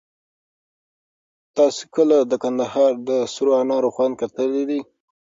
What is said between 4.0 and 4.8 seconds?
کتلی دی؟